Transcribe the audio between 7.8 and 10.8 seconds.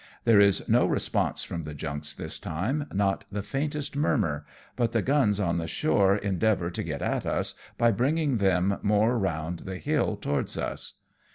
bringing them more round the hill towards